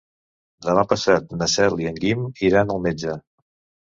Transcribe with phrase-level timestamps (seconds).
[0.67, 3.15] Demà passat na Cel i en Guim iran al metge.